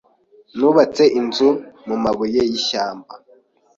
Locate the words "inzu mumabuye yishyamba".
1.19-3.13